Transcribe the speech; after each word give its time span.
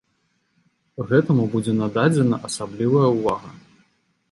Гэтаму 1.11 1.45
будзе 1.53 1.75
нададзена 1.83 2.41
асаблівая 2.51 3.09
ўвага. 3.19 3.49